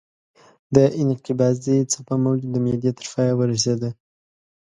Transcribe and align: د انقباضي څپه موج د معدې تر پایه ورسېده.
د 0.75 0.77
انقباضي 1.01 1.77
څپه 1.91 2.15
موج 2.23 2.39
د 2.49 2.55
معدې 2.65 2.91
تر 2.97 3.05
پایه 3.13 3.33
ورسېده. 3.37 3.89